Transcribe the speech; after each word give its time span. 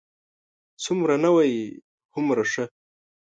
څومره 0.83 1.15
نوی، 1.23 1.51
هومره 2.13 2.43
ښه. 2.51 2.65